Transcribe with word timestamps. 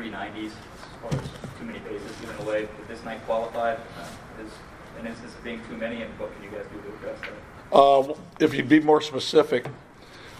We've 0.00 0.10
talked 0.12 0.34
in 0.34 0.38
the 0.38 0.48
past 0.48 0.56
about 1.02 1.10
free 1.10 1.10
90s 1.10 1.12
as 1.12 1.12
far 1.12 1.20
as 1.20 1.28
too 1.58 1.64
many 1.64 1.78
bases 1.80 2.16
given 2.20 2.46
away. 2.46 2.60
Did 2.60 2.88
this 2.88 3.04
night 3.04 3.24
qualify? 3.26 3.72
Uh, 3.72 4.42
is 4.42 4.50
an 4.98 5.06
instance 5.06 5.34
of 5.34 5.44
being 5.44 5.60
too 5.68 5.76
many, 5.76 6.02
and 6.02 6.18
what 6.18 6.34
can 6.34 6.42
you 6.42 6.50
guys 6.50 6.64
do 6.72 6.80
to 6.80 6.96
address 6.96 7.18
that? 7.20 7.76
Uh, 7.76 8.14
if 8.40 8.54
you'd 8.54 8.68
be 8.68 8.80
more 8.80 9.02
specific, 9.02 9.66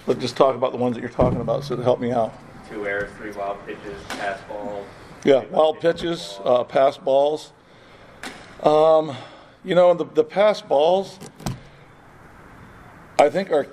let's 0.06 0.20
just 0.20 0.36
talk 0.36 0.54
about 0.54 0.72
the 0.72 0.78
ones 0.78 0.94
that 0.94 1.02
you're 1.02 1.10
talking 1.10 1.40
about, 1.40 1.64
so 1.64 1.76
to 1.76 1.82
help 1.82 2.00
me 2.00 2.10
out. 2.10 2.32
Two 2.70 2.86
errors, 2.86 3.10
three 3.18 3.32
wild 3.32 3.58
pitches, 3.66 4.02
pass 4.08 4.40
balls. 4.48 4.86
Yeah, 5.24 5.44
wild 5.50 5.80
pitches, 5.80 6.40
uh, 6.44 6.64
pass 6.64 6.96
balls. 6.96 7.52
Um, 8.62 9.14
you 9.62 9.74
know, 9.74 9.92
the, 9.92 10.06
the 10.06 10.24
pass 10.24 10.62
balls, 10.62 11.18
I 13.20 13.28
think 13.28 13.52
are, 13.52 13.66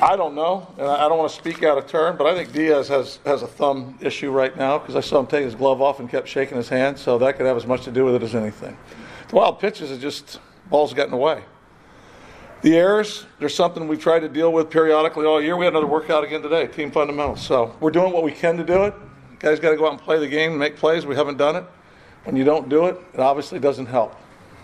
I 0.00 0.16
don't 0.16 0.34
know, 0.34 0.72
and 0.78 0.86
I 0.86 1.04
I 1.04 1.08
don't 1.10 1.18
want 1.18 1.30
to 1.30 1.36
speak 1.36 1.62
out 1.62 1.76
of 1.76 1.86
turn, 1.86 2.16
but 2.16 2.26
I 2.26 2.34
think 2.34 2.54
Diaz 2.54 2.88
has, 2.88 3.18
has 3.26 3.42
a 3.42 3.46
thumb 3.46 3.98
issue 4.00 4.30
right 4.30 4.56
now 4.56 4.78
because 4.78 4.96
I 4.96 5.00
saw 5.00 5.20
him 5.20 5.26
take 5.26 5.44
his 5.44 5.54
glove 5.54 5.82
off 5.82 6.00
and 6.00 6.08
kept 6.08 6.26
shaking 6.26 6.56
his 6.56 6.70
hand, 6.70 6.98
so 6.98 7.18
that 7.18 7.36
could 7.36 7.44
have 7.44 7.58
as 7.58 7.66
much 7.66 7.84
to 7.84 7.92
do 7.92 8.06
with 8.06 8.14
it 8.14 8.22
as 8.22 8.34
anything. 8.34 8.74
The 9.28 9.36
wild 9.36 9.60
pitches 9.60 9.92
are 9.92 9.98
just 9.98 10.40
balls 10.70 10.94
getting 10.94 11.12
away. 11.12 11.42
The 12.62 12.74
errors, 12.74 13.26
there's 13.38 13.54
something 13.54 13.86
we've 13.86 14.00
tried 14.00 14.20
to 14.20 14.30
deal 14.30 14.50
with 14.50 14.70
periodically 14.70 15.26
all 15.26 15.42
year. 15.42 15.58
We 15.58 15.66
had 15.66 15.74
another 15.74 15.86
workout 15.86 16.24
again 16.24 16.40
today, 16.40 16.66
team 16.66 16.90
fundamentals. 16.90 17.42
So 17.42 17.76
we're 17.80 17.90
doing 17.90 18.14
what 18.14 18.22
we 18.22 18.32
can 18.32 18.56
to 18.56 18.64
do 18.64 18.84
it. 18.84 18.94
Guys 19.40 19.60
got 19.60 19.72
to 19.72 19.76
go 19.76 19.84
out 19.84 19.92
and 19.92 20.00
play 20.00 20.18
the 20.18 20.26
game, 20.26 20.56
make 20.56 20.74
plays. 20.74 21.04
We 21.04 21.16
haven't 21.16 21.36
done 21.36 21.56
it. 21.56 21.64
When 22.24 22.34
you 22.34 22.44
don't 22.44 22.70
do 22.70 22.86
it, 22.86 22.98
it 23.12 23.20
obviously 23.20 23.58
doesn't 23.58 23.86
help. 23.86 24.16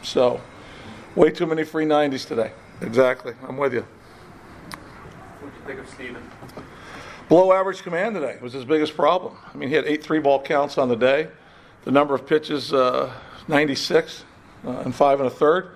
So, 0.02 0.40
way 1.16 1.30
too 1.30 1.44
many 1.44 1.64
free 1.64 1.84
90s 1.84 2.26
today. 2.26 2.52
Exactly. 2.80 3.34
I'm 3.46 3.58
with 3.58 3.74
you. 3.74 3.86
Think 5.66 5.78
of 5.78 5.88
Steven? 5.90 6.22
Below 7.28 7.52
average 7.52 7.82
command 7.82 8.14
today 8.14 8.38
was 8.42 8.52
his 8.52 8.64
biggest 8.64 8.96
problem. 8.96 9.36
I 9.52 9.56
mean, 9.56 9.68
he 9.68 9.74
had 9.74 9.84
eight 9.84 10.02
three 10.02 10.18
ball 10.18 10.42
counts 10.42 10.76
on 10.76 10.88
the 10.88 10.96
day. 10.96 11.28
The 11.84 11.90
number 11.90 12.14
of 12.14 12.26
pitches, 12.26 12.72
uh, 12.72 13.12
96 13.48 14.24
uh, 14.64 14.70
and 14.70 14.94
five 14.94 15.20
and 15.20 15.26
a 15.26 15.30
third. 15.30 15.70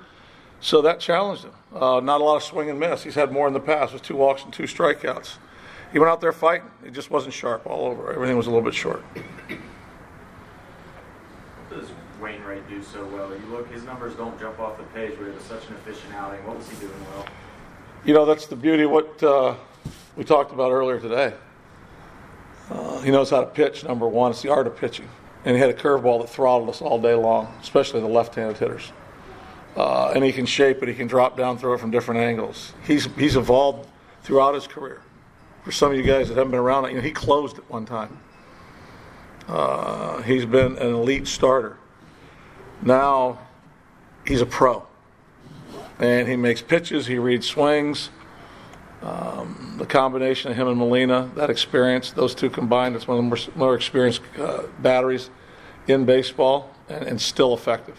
So 0.61 0.83
that 0.83 1.01
challenged 1.01 1.45
him. 1.45 1.52
Uh, 1.75 2.01
not 2.01 2.20
a 2.20 2.25
lot 2.25 2.36
of 2.36 2.42
swing 2.42 2.70
and 2.70 2.80
miss. 2.80 3.02
He's 3.02 3.14
had 3.14 3.33
more 3.33 3.46
in 3.46 3.52
the 3.52 3.61
past 3.61 3.92
with 3.92 4.02
two 4.02 4.17
walks 4.17 4.42
and 4.42 4.52
two 4.52 4.64
strikeouts. 4.64 5.36
He 5.92 5.98
went 5.98 6.11
out 6.11 6.20
there 6.20 6.33
fighting. 6.33 6.70
He 6.85 6.91
just 6.91 7.11
wasn't 7.11 7.35
sharp 7.35 7.67
all 7.67 7.86
over. 7.86 8.13
Everything 8.13 8.36
was 8.36 8.46
a 8.46 8.51
little 8.51 8.64
bit 8.64 8.75
short. 8.75 9.02
What 11.69 11.80
does 11.80 11.91
Wainwright 12.20 12.69
do 12.69 12.83
so 12.83 13.07
well? 13.07 13.30
You 13.30 13.46
look, 13.51 13.70
his 13.70 13.85
numbers 13.85 14.14
don't 14.14 14.39
jump 14.41 14.58
off 14.58 14.79
the 14.79 14.85
page, 14.85 15.13
but 15.19 15.29
it 15.29 15.35
was 15.35 15.45
such 15.45 15.69
an 15.69 15.75
efficient 15.75 16.14
outing. 16.14 16.45
What 16.46 16.57
was 16.57 16.69
he 16.69 16.77
doing 16.77 16.92
well? 17.14 17.27
You 18.05 18.14
know, 18.14 18.25
that's 18.25 18.46
the 18.46 18.57
beauty 18.57 18.85
of 18.85 18.91
what 18.91 19.23
uh, 19.23 19.55
we 20.16 20.24
talked 20.24 20.52
about 20.52 20.72
earlier 20.72 20.98
today. 20.98 21.34
Uh, 22.70 23.00
he 23.00 23.10
knows 23.10 23.30
how 23.30 23.40
to 23.40 23.46
pitch, 23.46 23.84
number 23.84 24.08
one. 24.08 24.32
It's 24.32 24.42
the 24.42 24.50
art 24.50 24.66
of 24.66 24.77
pitching. 24.77 25.08
And 25.44 25.54
he 25.54 25.60
had 25.60 25.70
a 25.70 25.74
curveball 25.74 26.22
that 26.22 26.28
throttled 26.28 26.68
us 26.68 26.80
all 26.80 27.00
day 27.00 27.14
long, 27.14 27.54
especially 27.60 28.00
the 28.00 28.08
left 28.08 28.34
handed 28.34 28.58
hitters. 28.58 28.92
Uh, 29.77 30.12
and 30.14 30.24
he 30.24 30.32
can 30.32 30.46
shape 30.46 30.82
it, 30.82 30.88
he 30.88 30.94
can 30.94 31.06
drop 31.06 31.36
down, 31.36 31.58
throw 31.58 31.74
it 31.74 31.80
from 31.80 31.90
different 31.90 32.20
angles. 32.20 32.72
He's, 32.84 33.06
he's 33.16 33.36
evolved 33.36 33.88
throughout 34.22 34.54
his 34.54 34.66
career. 34.66 35.02
For 35.64 35.70
some 35.70 35.92
of 35.92 35.96
you 35.96 36.02
guys 36.02 36.28
that 36.28 36.36
haven't 36.36 36.52
been 36.52 36.60
around, 36.60 36.88
you 36.88 36.94
know, 36.94 37.02
he 37.02 37.12
closed 37.12 37.58
at 37.58 37.70
one 37.70 37.84
time. 37.84 38.18
Uh, 39.46 40.22
he's 40.22 40.46
been 40.46 40.77
an 40.78 40.94
elite 40.94 41.28
starter. 41.28 41.77
Now 42.83 43.38
he's 44.27 44.40
a 44.40 44.46
pro 44.46 44.86
and 45.98 46.28
he 46.28 46.36
makes 46.36 46.60
pitches, 46.60 47.06
he 47.06 47.18
reads 47.18 47.46
swings. 47.46 48.10
Um, 49.02 49.77
the 49.79 49.86
combination 49.86 50.51
of 50.51 50.57
him 50.57 50.68
and 50.68 50.79
Molina, 50.79 51.30
that 51.34 51.51
experience, 51.51 52.12
those 52.12 52.34
two 52.34 52.48
combined, 52.48 52.96
it's 52.96 53.07
one 53.07 53.18
of 53.18 53.24
the 53.24 53.29
more, 53.29 53.39
more 53.55 53.74
experienced 53.74 54.23
uh, 54.39 54.62
batteries 54.80 55.30
in 55.86 56.05
baseball 56.05 56.70
and, 56.89 57.05
and, 57.05 57.20
still 57.20 57.55
effective. 57.55 57.98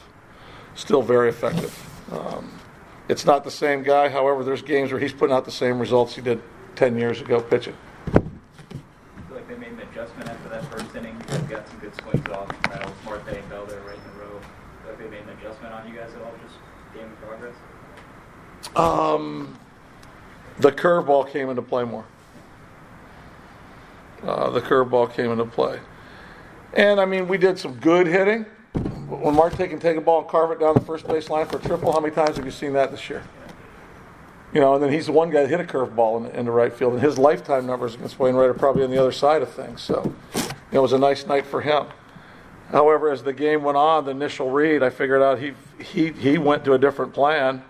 Still 0.75 1.01
very 1.01 1.29
effective. 1.29 1.73
Um, 2.11 2.59
it's 3.07 3.25
not 3.25 3.43
the 3.43 3.51
same 3.51 3.83
guy, 3.83 4.09
however, 4.09 4.43
there's 4.43 4.61
games 4.61 4.91
where 4.91 4.99
he's 4.99 5.13
putting 5.13 5.35
out 5.35 5.45
the 5.45 5.51
same 5.51 5.79
results 5.79 6.15
he 6.15 6.21
did 6.21 6.41
10 6.75 6.97
years 6.97 7.21
ago 7.21 7.41
pitching. 7.41 7.75
I 8.07 8.11
feel 8.11 8.23
like 9.31 9.47
they 9.47 9.55
made 9.55 9.71
an 9.71 9.79
adjustment 9.79 10.29
after 10.29 10.49
that 10.49 10.65
first 10.65 10.93
inning. 10.95 11.15
You 11.15 11.37
guys 11.37 11.41
got 11.43 11.69
some 11.69 11.79
good 11.79 11.95
swings 12.01 12.27
off. 12.29 12.49
Reynolds, 12.69 12.95
Marte, 13.05 13.27
and 13.29 13.49
Bell 13.49 13.65
there 13.65 13.79
right 13.81 13.95
in 13.95 14.19
a 14.19 14.23
row. 14.23 14.41
Like 14.87 14.97
they 14.97 15.07
made 15.07 15.21
an 15.21 15.29
adjustment 15.29 15.73
on 15.73 15.87
you 15.87 15.95
guys 15.95 16.13
at 16.13 16.21
all, 16.21 16.33
just 16.43 16.55
game 16.93 17.11
of 17.11 17.21
progress? 17.21 17.55
Um, 18.75 19.57
the 20.59 20.71
curveball 20.71 21.29
came 21.29 21.49
into 21.49 21.61
play 21.61 21.83
more. 21.83 22.05
Uh, 24.23 24.49
the 24.49 24.61
curveball 24.61 25.13
came 25.13 25.31
into 25.31 25.45
play. 25.45 25.79
And 26.73 26.99
I 26.99 27.05
mean, 27.05 27.27
we 27.27 27.37
did 27.37 27.57
some 27.57 27.75
good 27.75 28.07
hitting. 28.07 28.45
When 29.07 29.35
Marte 29.35 29.57
can 29.57 29.79
take 29.79 29.97
a 29.97 30.01
ball 30.01 30.19
and 30.19 30.27
carve 30.27 30.51
it 30.51 30.59
down 30.59 30.73
the 30.73 30.81
first 30.81 31.07
base 31.07 31.29
line 31.29 31.45
for 31.45 31.57
a 31.57 31.61
triple, 31.61 31.91
how 31.91 31.99
many 31.99 32.13
times 32.13 32.35
have 32.37 32.45
you 32.45 32.51
seen 32.51 32.73
that 32.73 32.91
this 32.91 33.09
year? 33.09 33.23
You 34.53 34.61
know, 34.61 34.75
and 34.75 34.83
then 34.83 34.91
he's 34.91 35.05
the 35.05 35.11
one 35.11 35.29
guy 35.29 35.43
that 35.43 35.49
hit 35.49 35.59
a 35.59 35.63
curveball 35.63 36.17
in, 36.17 36.23
the, 36.23 36.39
in 36.39 36.45
the 36.45 36.51
right 36.51 36.73
field, 36.73 36.93
and 36.93 37.01
his 37.01 37.17
lifetime 37.17 37.65
numbers 37.65 37.95
against 37.95 38.19
Wainwright 38.19 38.49
are 38.49 38.53
probably 38.53 38.83
on 38.83 38.91
the 38.91 38.97
other 38.97 39.11
side 39.11 39.41
of 39.41 39.49
things. 39.49 39.81
So 39.81 40.13
it 40.71 40.79
was 40.79 40.93
a 40.93 40.97
nice 40.97 41.25
night 41.25 41.45
for 41.45 41.61
him. 41.61 41.87
However, 42.71 43.11
as 43.11 43.23
the 43.23 43.33
game 43.33 43.63
went 43.63 43.77
on, 43.77 44.05
the 44.05 44.11
initial 44.11 44.49
read, 44.49 44.83
I 44.83 44.89
figured 44.89 45.21
out 45.21 45.39
he 45.39 45.53
he 45.81 46.11
he 46.11 46.37
went 46.37 46.65
to 46.65 46.73
a 46.73 46.77
different 46.77 47.13
plan, 47.13 47.63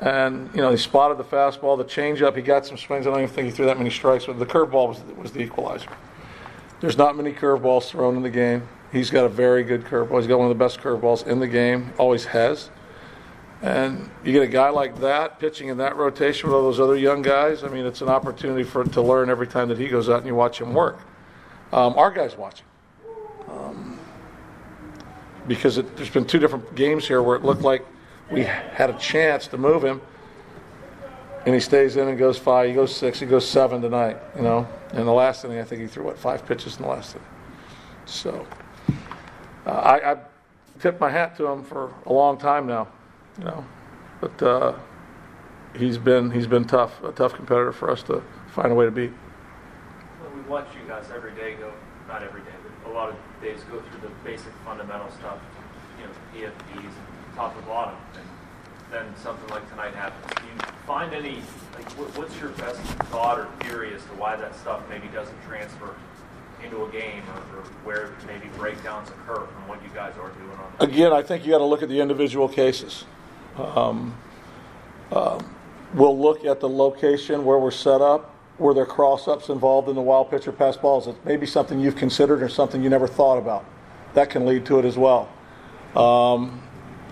and 0.00 0.50
you 0.54 0.60
know 0.60 0.70
he 0.70 0.76
spotted 0.76 1.18
the 1.18 1.24
fastball, 1.24 1.76
the 1.76 1.84
changeup. 1.84 2.36
He 2.36 2.42
got 2.42 2.64
some 2.66 2.76
swings. 2.76 3.06
I 3.06 3.10
don't 3.10 3.20
even 3.20 3.34
think 3.34 3.46
he 3.46 3.52
threw 3.52 3.66
that 3.66 3.78
many 3.78 3.90
strikes, 3.90 4.26
but 4.26 4.38
the 4.38 4.46
curveball 4.46 4.88
was 4.88 5.00
was 5.16 5.32
the 5.32 5.40
equalizer. 5.40 5.90
There's 6.80 6.96
not 6.96 7.16
many 7.16 7.32
curveballs 7.32 7.88
thrown 7.88 8.16
in 8.16 8.22
the 8.22 8.30
game. 8.30 8.68
He's 8.92 9.10
got 9.10 9.24
a 9.24 9.28
very 9.28 9.64
good 9.64 9.84
curveball. 9.84 10.18
He's 10.18 10.28
got 10.28 10.38
one 10.38 10.50
of 10.50 10.56
the 10.56 10.64
best 10.64 10.80
curveballs 10.80 11.26
in 11.26 11.40
the 11.40 11.48
game. 11.48 11.92
Always 11.98 12.26
has. 12.26 12.70
And 13.60 14.08
you 14.24 14.32
get 14.32 14.42
a 14.42 14.46
guy 14.46 14.68
like 14.68 15.00
that 15.00 15.40
pitching 15.40 15.68
in 15.68 15.78
that 15.78 15.96
rotation 15.96 16.48
with 16.48 16.54
all 16.54 16.62
those 16.62 16.78
other 16.78 16.94
young 16.94 17.22
guys. 17.22 17.64
I 17.64 17.68
mean, 17.68 17.84
it's 17.84 18.00
an 18.00 18.08
opportunity 18.08 18.62
for 18.62 18.84
to 18.84 19.02
learn 19.02 19.28
every 19.28 19.48
time 19.48 19.68
that 19.68 19.78
he 19.78 19.88
goes 19.88 20.08
out 20.08 20.18
and 20.18 20.26
you 20.26 20.34
watch 20.36 20.60
him 20.60 20.72
work. 20.72 21.00
Um, 21.72 21.94
our 21.98 22.12
guys 22.12 22.36
watching. 22.36 22.64
Um, 23.48 23.98
because 25.48 25.78
it, 25.78 25.96
there's 25.96 26.10
been 26.10 26.24
two 26.24 26.38
different 26.38 26.76
games 26.76 27.08
here 27.08 27.20
where 27.20 27.34
it 27.34 27.44
looked 27.44 27.62
like 27.62 27.84
we 28.30 28.44
had 28.44 28.90
a 28.90 28.98
chance 28.98 29.46
to 29.48 29.58
move 29.58 29.82
him, 29.82 30.00
and 31.46 31.54
he 31.54 31.60
stays 31.60 31.96
in 31.96 32.08
and 32.08 32.18
goes 32.18 32.38
five, 32.38 32.68
he 32.68 32.74
goes 32.74 32.94
six, 32.94 33.20
he 33.20 33.26
goes 33.26 33.48
seven 33.48 33.80
tonight. 33.80 34.18
You 34.36 34.42
know, 34.42 34.68
in 34.92 35.06
the 35.06 35.12
last 35.12 35.44
inning, 35.44 35.58
I 35.58 35.64
think 35.64 35.80
he 35.80 35.88
threw 35.88 36.04
what 36.04 36.18
five 36.18 36.44
pitches 36.46 36.76
in 36.76 36.82
the 36.82 36.88
last 36.88 37.14
inning. 37.14 37.26
So 38.06 38.46
uh, 39.66 39.70
I, 39.70 40.12
I 40.12 40.16
tipped 40.80 41.00
my 41.00 41.10
hat 41.10 41.36
to 41.38 41.46
him 41.46 41.64
for 41.64 41.92
a 42.06 42.12
long 42.12 42.38
time 42.38 42.66
now, 42.66 42.88
you 43.38 43.44
know, 43.44 43.64
but 44.20 44.42
uh, 44.42 44.74
he's 45.76 45.98
been 45.98 46.30
he's 46.30 46.46
been 46.46 46.64
tough, 46.64 47.02
a 47.02 47.12
tough 47.12 47.34
competitor 47.34 47.72
for 47.72 47.90
us 47.90 48.02
to 48.04 48.22
find 48.48 48.72
a 48.72 48.74
way 48.74 48.84
to 48.84 48.90
beat. 48.90 49.12
Well, 50.20 50.32
we 50.34 50.40
watch 50.42 50.68
you 50.74 50.86
guys 50.88 51.06
every 51.14 51.32
day 51.32 51.54
go, 51.54 51.72
not 52.08 52.22
every 52.22 52.42
day, 52.42 52.56
but 52.84 52.90
a 52.90 52.92
lot 52.92 53.08
of 53.08 53.16
days 53.40 53.60
go 53.70 53.80
through 53.80 54.00
the 54.00 54.14
basic 54.24 54.52
fundamental 54.64 55.10
stuff, 55.12 55.38
you 55.98 56.06
know, 56.06 56.50
PFPs 56.50 56.84
and 56.84 57.17
top 57.38 57.54
to 57.54 57.62
bottom, 57.66 57.94
and 58.14 58.24
then 58.90 59.04
something 59.22 59.48
like 59.50 59.68
tonight 59.70 59.94
happens. 59.94 60.34
Do 60.34 60.42
you 60.42 60.72
find 60.88 61.14
any, 61.14 61.36
like, 61.72 61.88
what, 61.96 62.08
what's 62.18 62.36
your 62.40 62.48
best 62.50 62.80
thought 63.12 63.38
or 63.38 63.46
theory 63.60 63.94
as 63.94 64.02
to 64.02 64.08
why 64.08 64.34
that 64.34 64.56
stuff 64.56 64.82
maybe 64.90 65.06
doesn't 65.14 65.40
transfer 65.46 65.94
into 66.64 66.84
a 66.84 66.90
game 66.90 67.22
or, 67.28 67.60
or 67.60 67.62
where 67.84 68.10
maybe 68.26 68.48
breakdowns 68.56 69.08
occur 69.10 69.46
from 69.46 69.68
what 69.68 69.80
you 69.84 69.88
guys 69.94 70.12
are 70.20 70.30
doing 70.30 70.50
on 70.58 70.72
the 70.80 70.84
Again, 70.84 71.12
I 71.12 71.22
think 71.22 71.44
you 71.46 71.52
got 71.52 71.58
to 71.58 71.64
look 71.64 71.80
at 71.80 71.88
the 71.88 72.00
individual 72.00 72.48
cases. 72.48 73.04
Um, 73.56 74.16
um, 75.12 75.54
we'll 75.94 76.18
look 76.18 76.44
at 76.44 76.58
the 76.58 76.68
location 76.68 77.44
where 77.44 77.58
we're 77.58 77.70
set 77.70 78.00
up, 78.00 78.34
were 78.58 78.74
there 78.74 78.84
cross-ups 78.84 79.48
involved 79.48 79.88
in 79.88 79.94
the 79.94 80.02
wild 80.02 80.28
pitch 80.28 80.48
or 80.48 80.52
pass 80.52 80.76
balls? 80.76 81.06
It 81.06 81.24
may 81.24 81.36
be 81.36 81.46
something 81.46 81.78
you've 81.78 81.94
considered 81.94 82.42
or 82.42 82.48
something 82.48 82.82
you 82.82 82.90
never 82.90 83.06
thought 83.06 83.38
about. 83.38 83.64
That 84.14 84.28
can 84.28 84.44
lead 84.44 84.66
to 84.66 84.80
it 84.80 84.84
as 84.84 84.98
well. 84.98 85.28
Um, 85.94 86.60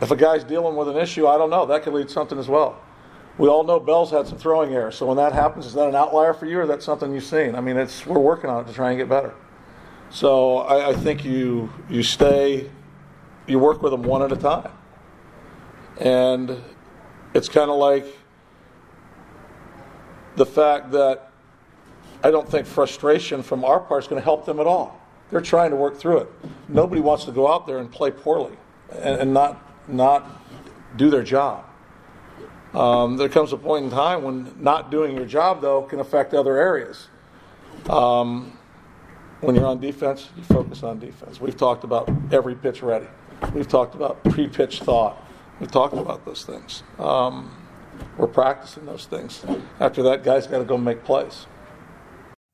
if 0.01 0.11
a 0.11 0.17
guy's 0.17 0.45
dealing 0.45 0.77
with 0.77 0.89
an 0.89 0.97
issue, 0.97 1.27
I 1.27 1.39
don't 1.39 1.51
know. 1.51 1.67
That 1.67 1.83
could 1.83 1.95
lead 1.95 2.09
to 2.09 2.13
something 2.13 2.39
as 2.39 2.49
well. 2.49 2.81
We 3.39 3.49
all 3.49 3.65
know 3.65 3.79
Bell's 3.79 4.11
had 4.11 4.27
some 4.27 4.39
throwing 4.39 4.73
errors. 4.73 4.97
So 4.97 5.07
when 5.07 5.17
that 5.19 5.33
happens, 5.33 5.67
is 5.67 5.75
that 5.75 5.89
an 5.89 5.95
outlier 5.95 6.33
for 6.33 6.47
you, 6.47 6.61
or 6.61 6.67
that's 6.67 6.85
something 6.85 7.13
you've 7.13 7.25
seen? 7.25 7.55
I 7.55 7.61
mean, 7.61 7.77
it's 7.77 8.07
we're 8.07 8.19
working 8.19 8.49
on 8.49 8.65
it 8.65 8.69
to 8.69 8.73
try 8.73 8.91
and 8.91 8.99
get 8.99 9.09
better. 9.09 9.35
So 10.11 10.59
I, 10.59 10.91
I 10.91 10.95
think 10.95 11.25
you 11.25 11.71
you 11.91 12.03
stay, 12.03 12.71
you 13.47 13.59
work 13.59 13.83
with 13.83 13.93
them 13.93 14.03
one 14.03 14.23
at 14.23 14.33
a 14.33 14.37
time, 14.37 14.71
and 15.99 16.63
it's 17.35 17.49
kind 17.49 17.71
of 17.71 17.77
like 17.77 18.07
the 20.37 20.47
fact 20.47 20.93
that 20.93 21.31
I 22.23 22.31
don't 22.31 22.49
think 22.49 22.67
frustration 22.67 23.43
from 23.43 23.65
our 23.65 23.81
part 23.81 24.05
is 24.05 24.09
going 24.09 24.21
to 24.21 24.25
help 24.25 24.47
them 24.47 24.61
at 24.61 24.67
all. 24.67 25.01
They're 25.31 25.41
trying 25.41 25.71
to 25.71 25.77
work 25.77 25.99
through 25.99 26.19
it. 26.19 26.29
Nobody 26.69 27.01
wants 27.01 27.25
to 27.25 27.33
go 27.33 27.53
out 27.53 27.67
there 27.67 27.79
and 27.79 27.91
play 27.91 28.11
poorly 28.11 28.57
and, 28.93 29.21
and 29.21 29.35
not 29.35 29.66
not 29.89 30.43
do 30.97 31.11
their 31.11 31.23
job. 31.23 31.65
Um, 32.75 33.17
there 33.17 33.29
comes 33.29 33.53
a 33.53 33.57
point 33.57 33.87
in 33.87 33.91
time 33.91 34.23
when 34.23 34.55
not 34.61 34.91
doing 34.91 35.17
your 35.17 35.25
job, 35.25 35.63
though, 35.63 35.83
can 35.83 36.01
affect 36.01 36.35
other 36.35 36.59
areas. 36.59 37.09
Um, 37.89 38.59
when 39.41 39.55
you're 39.55 39.67
on 39.67 39.81
defense, 39.81 40.29
you 40.37 40.43
focus 40.43 40.83
on 40.83 40.99
defense. 40.99 41.41
We've 41.41 41.57
talked 41.57 41.85
about 41.85 42.11
every 42.33 42.55
pitch 42.55 42.83
ready. 42.83 43.07
We've 43.55 43.69
talked 43.69 43.95
about 43.95 44.23
pre-pitch 44.25 44.81
thought. 44.81 45.23
We've 45.61 45.71
talked 45.71 45.95
about 45.95 46.25
those 46.25 46.45
things. 46.45 46.83
Um, 46.99 47.55
we're 48.19 48.27
practicing 48.27 48.85
those 48.87 49.07
things. 49.07 49.45
After 49.81 50.03
that, 50.05 50.23
guys 50.23 50.47
got 50.47 50.59
to 50.59 50.65
go 50.65 50.77
make 50.77 51.05
plays. 51.05 51.47